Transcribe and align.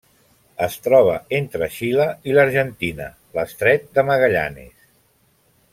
Es 0.67 0.77
troba 0.85 1.17
entre 1.39 1.67
Xile 1.75 2.07
i 2.31 2.35
l'Argentina: 2.37 3.09
l'Estret 3.37 3.87
de 3.99 4.09
Magallanes. 4.11 4.89